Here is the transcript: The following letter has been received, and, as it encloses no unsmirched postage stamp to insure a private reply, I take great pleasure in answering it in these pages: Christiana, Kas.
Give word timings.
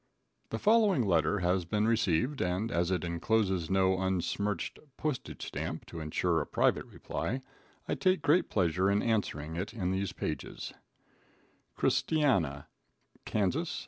The 0.49 0.57
following 0.57 1.05
letter 1.05 1.41
has 1.41 1.63
been 1.63 1.87
received, 1.87 2.41
and, 2.41 2.71
as 2.71 2.89
it 2.89 3.03
encloses 3.03 3.69
no 3.69 3.99
unsmirched 3.99 4.79
postage 4.97 5.45
stamp 5.45 5.85
to 5.85 5.99
insure 5.99 6.41
a 6.41 6.47
private 6.47 6.85
reply, 6.87 7.43
I 7.87 7.93
take 7.93 8.23
great 8.23 8.49
pleasure 8.49 8.89
in 8.89 9.03
answering 9.03 9.55
it 9.57 9.75
in 9.75 9.91
these 9.91 10.11
pages: 10.11 10.73
Christiana, 11.75 12.67
Kas. 13.25 13.53